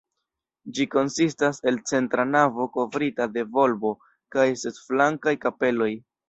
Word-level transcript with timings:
Ĝi 0.77 0.85
konsistas 0.93 1.59
el 1.71 1.77
centra 1.91 2.25
navo 2.29 2.67
kovrita 2.79 3.27
de 3.37 3.45
volbo 3.59 3.93
kaj 4.37 4.49
ses 4.63 4.81
flankaj 4.89 5.37
kapeloj. 5.47 5.93